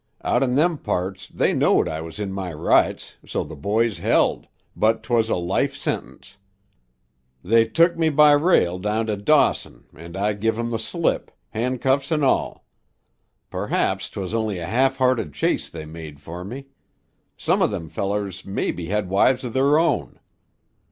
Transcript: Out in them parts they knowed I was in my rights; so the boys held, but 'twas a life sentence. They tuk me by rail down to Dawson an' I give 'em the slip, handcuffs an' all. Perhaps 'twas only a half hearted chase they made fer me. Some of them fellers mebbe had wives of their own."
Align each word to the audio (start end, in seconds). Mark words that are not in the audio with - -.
Out 0.23 0.41
in 0.41 0.55
them 0.55 0.79
parts 0.79 1.27
they 1.27 1.53
knowed 1.53 1.87
I 1.87 2.01
was 2.01 2.19
in 2.19 2.33
my 2.33 2.51
rights; 2.53 3.17
so 3.23 3.43
the 3.43 3.55
boys 3.55 3.99
held, 3.99 4.47
but 4.75 5.03
'twas 5.03 5.29
a 5.29 5.35
life 5.35 5.77
sentence. 5.77 6.39
They 7.43 7.67
tuk 7.67 7.97
me 7.99 8.09
by 8.09 8.31
rail 8.31 8.79
down 8.79 9.05
to 9.05 9.15
Dawson 9.15 9.85
an' 9.95 10.15
I 10.15 10.33
give 10.33 10.57
'em 10.57 10.71
the 10.71 10.79
slip, 10.79 11.29
handcuffs 11.49 12.11
an' 12.11 12.23
all. 12.23 12.65
Perhaps 13.51 14.09
'twas 14.09 14.33
only 14.33 14.57
a 14.57 14.65
half 14.65 14.97
hearted 14.97 15.35
chase 15.35 15.69
they 15.69 15.85
made 15.85 16.19
fer 16.19 16.43
me. 16.43 16.65
Some 17.37 17.61
of 17.61 17.69
them 17.69 17.87
fellers 17.87 18.43
mebbe 18.43 18.87
had 18.89 19.07
wives 19.07 19.43
of 19.43 19.53
their 19.53 19.77
own." 19.77 20.19